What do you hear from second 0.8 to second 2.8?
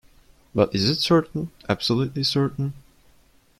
it certain— absolutely certain?